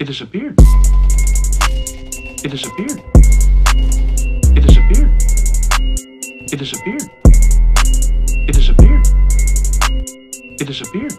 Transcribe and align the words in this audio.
It 0.00 0.06
disappeared. 0.06 0.54
It 2.44 2.50
disappeared. 2.52 3.02
It 4.54 4.62
disappeared. 4.64 5.10
It 6.52 6.56
disappeared. 6.56 7.02
It 8.46 8.52
disappeared. 8.54 9.06
It 10.60 10.66
disappeared. 10.68 11.12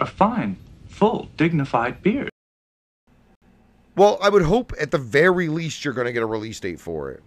A 0.00 0.06
fine, 0.06 0.56
full, 0.88 1.28
dignified 1.36 2.02
beard. 2.02 2.30
Well, 3.96 4.18
I 4.22 4.30
would 4.30 4.40
hope 4.40 4.72
at 4.80 4.90
the 4.90 4.96
very 4.96 5.48
least 5.48 5.84
you're 5.84 5.92
going 5.92 6.06
to 6.06 6.14
get 6.14 6.22
a 6.22 6.26
release 6.26 6.58
date 6.58 6.80
for 6.80 7.10
it. 7.10 7.22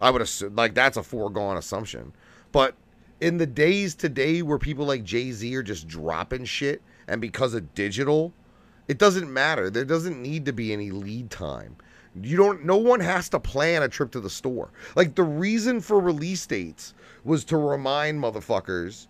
I 0.00 0.10
would 0.10 0.22
assume, 0.22 0.56
like, 0.56 0.74
that's 0.74 0.96
a 0.96 1.04
foregone 1.04 1.56
assumption. 1.56 2.12
But 2.50 2.74
in 3.20 3.38
the 3.38 3.46
days 3.46 3.94
today 3.94 4.42
where 4.42 4.58
people 4.58 4.86
like 4.86 5.04
Jay 5.04 5.30
Z 5.30 5.54
are 5.54 5.62
just 5.62 5.86
dropping 5.86 6.46
shit, 6.46 6.82
and 7.06 7.20
because 7.20 7.54
of 7.54 7.76
digital, 7.76 8.32
it 8.88 8.98
doesn't 8.98 9.32
matter. 9.32 9.70
There 9.70 9.84
doesn't 9.84 10.20
need 10.20 10.44
to 10.46 10.52
be 10.52 10.72
any 10.72 10.90
lead 10.90 11.30
time. 11.30 11.76
You 12.20 12.36
don't, 12.36 12.64
no 12.64 12.76
one 12.78 13.00
has 13.00 13.28
to 13.30 13.40
plan 13.40 13.82
a 13.82 13.88
trip 13.88 14.10
to 14.12 14.20
the 14.20 14.30
store. 14.30 14.70
Like, 14.94 15.14
the 15.14 15.22
reason 15.22 15.80
for 15.80 16.00
release 16.00 16.46
dates 16.46 16.94
was 17.24 17.44
to 17.46 17.58
remind 17.58 18.22
motherfuckers 18.22 19.06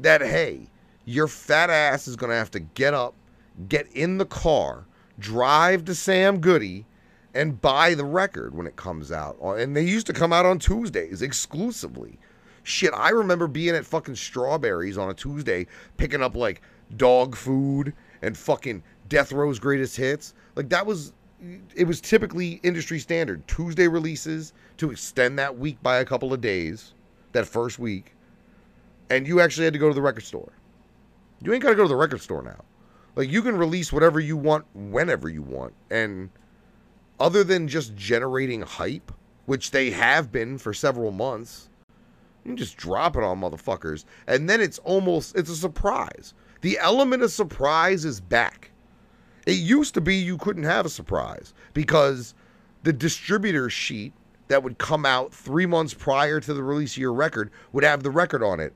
that, 0.00 0.20
hey, 0.20 0.68
your 1.04 1.28
fat 1.28 1.70
ass 1.70 2.06
is 2.06 2.16
going 2.16 2.30
to 2.30 2.36
have 2.36 2.50
to 2.50 2.60
get 2.60 2.92
up, 2.92 3.14
get 3.68 3.86
in 3.92 4.18
the 4.18 4.26
car, 4.26 4.84
drive 5.18 5.84
to 5.86 5.94
Sam 5.94 6.40
Goody, 6.40 6.84
and 7.34 7.60
buy 7.60 7.94
the 7.94 8.04
record 8.04 8.54
when 8.54 8.66
it 8.66 8.76
comes 8.76 9.10
out. 9.10 9.38
Uh, 9.42 9.54
and 9.54 9.74
they 9.74 9.82
used 9.82 10.06
to 10.08 10.12
come 10.12 10.32
out 10.32 10.44
on 10.44 10.58
Tuesdays 10.58 11.22
exclusively. 11.22 12.18
Shit, 12.64 12.92
I 12.94 13.10
remember 13.10 13.48
being 13.48 13.74
at 13.74 13.86
fucking 13.86 14.16
Strawberries 14.16 14.98
on 14.98 15.10
a 15.10 15.14
Tuesday 15.14 15.66
picking 15.96 16.22
up 16.22 16.36
like 16.36 16.60
dog 16.96 17.34
food 17.34 17.94
and 18.20 18.36
fucking 18.36 18.82
Death 19.12 19.30
Row's 19.30 19.58
greatest 19.58 19.94
hits. 19.94 20.32
Like 20.56 20.70
that 20.70 20.86
was 20.86 21.12
it 21.74 21.84
was 21.84 22.00
typically 22.00 22.60
industry 22.62 22.98
standard. 22.98 23.46
Tuesday 23.46 23.86
releases 23.86 24.54
to 24.78 24.90
extend 24.90 25.38
that 25.38 25.58
week 25.58 25.76
by 25.82 25.98
a 25.98 26.04
couple 26.04 26.32
of 26.32 26.40
days, 26.40 26.94
that 27.32 27.46
first 27.46 27.78
week. 27.78 28.14
And 29.10 29.28
you 29.28 29.38
actually 29.38 29.64
had 29.64 29.74
to 29.74 29.78
go 29.78 29.88
to 29.88 29.94
the 29.94 30.00
record 30.00 30.24
store. 30.24 30.50
You 31.42 31.52
ain't 31.52 31.62
got 31.62 31.68
to 31.68 31.74
go 31.74 31.82
to 31.82 31.88
the 31.88 31.96
record 31.96 32.22
store 32.22 32.40
now. 32.40 32.64
Like 33.14 33.30
you 33.30 33.42
can 33.42 33.54
release 33.54 33.92
whatever 33.92 34.18
you 34.18 34.34
want 34.34 34.64
whenever 34.72 35.28
you 35.28 35.42
want. 35.42 35.74
And 35.90 36.30
other 37.20 37.44
than 37.44 37.68
just 37.68 37.94
generating 37.94 38.62
hype, 38.62 39.12
which 39.44 39.72
they 39.72 39.90
have 39.90 40.32
been 40.32 40.56
for 40.56 40.72
several 40.72 41.10
months, 41.10 41.68
you 42.46 42.54
just 42.54 42.78
drop 42.78 43.14
it 43.16 43.22
on 43.22 43.42
motherfuckers. 43.42 44.06
And 44.26 44.48
then 44.48 44.62
it's 44.62 44.78
almost 44.78 45.36
it's 45.36 45.50
a 45.50 45.56
surprise. 45.56 46.32
The 46.62 46.78
element 46.78 47.22
of 47.22 47.30
surprise 47.30 48.06
is 48.06 48.18
back. 48.22 48.71
It 49.46 49.52
used 49.52 49.94
to 49.94 50.00
be 50.00 50.16
you 50.16 50.38
couldn't 50.38 50.64
have 50.64 50.86
a 50.86 50.90
surprise 50.90 51.54
because 51.74 52.34
the 52.82 52.92
distributor 52.92 53.68
sheet 53.70 54.12
that 54.48 54.62
would 54.62 54.78
come 54.78 55.06
out 55.06 55.32
three 55.32 55.66
months 55.66 55.94
prior 55.94 56.40
to 56.40 56.54
the 56.54 56.62
release 56.62 56.92
of 56.94 56.98
your 56.98 57.12
record 57.12 57.50
would 57.72 57.84
have 57.84 58.02
the 58.02 58.10
record 58.10 58.42
on 58.42 58.60
it 58.60 58.74